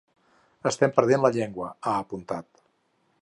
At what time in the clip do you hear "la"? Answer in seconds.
1.27-1.31